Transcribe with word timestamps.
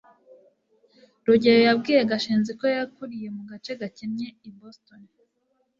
rugeyo 1.25 1.61
yabwiye 1.67 2.01
gashinzi 2.11 2.51
ko 2.59 2.65
yakuriye 2.75 3.27
mu 3.35 3.43
gace 3.49 3.71
gakennye 3.79 4.27
i 4.47 4.49
boston 4.57 5.01